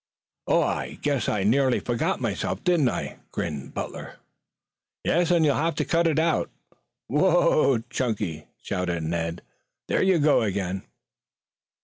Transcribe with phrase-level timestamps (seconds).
[0.49, 4.15] "I guess I nearly forgot myself, didn't I?" grinned Butler.
[5.03, 6.17] "Yes, you'll have to cut it"
[7.07, 9.43] "Whoa, Chunky!" shouted Ned.
[9.87, 10.81] "There you go again."